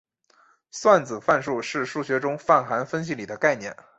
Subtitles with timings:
[0.71, 3.77] 算子范数是数学中泛函分析里的概念。